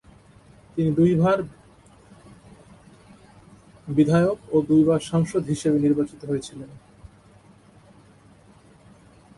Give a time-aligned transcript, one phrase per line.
[0.73, 1.37] তিনি দুইবার
[3.87, 6.69] বিধায়ক ও দুইবার সাংসদ হিসেবে নির্বাচিত হয়েছিলেন।